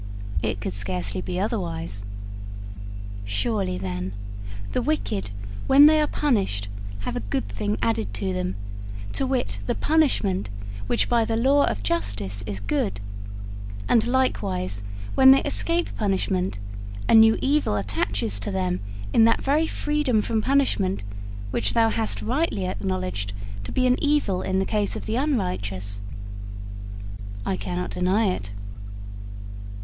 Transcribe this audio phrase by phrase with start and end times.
[0.41, 2.07] 'It could scarcely be otherwise.'
[3.23, 4.13] 'Surely, then,
[4.71, 5.29] the wicked,
[5.67, 6.69] when they are punished,
[7.01, 8.55] have a good thing added to them
[9.13, 10.49] to wit, the punishment
[10.87, 12.99] which by the law of justice is good;
[13.87, 14.81] and likewise,
[15.13, 16.57] when they escape punishment,
[17.07, 18.79] a new evil attaches to them
[19.13, 21.03] in that very freedom from punishment
[21.51, 23.33] which thou hast rightly acknowledged
[23.63, 26.01] to be an evil in the case of the unrighteous.'
[27.45, 28.51] 'I cannot deny it.'